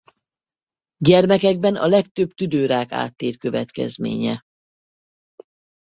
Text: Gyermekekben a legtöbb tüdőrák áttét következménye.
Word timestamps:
Gyermekekben 0.97 1.75
a 1.75 1.87
legtöbb 1.87 2.31
tüdőrák 2.33 2.91
áttét 2.91 3.37
következménye. 3.37 4.41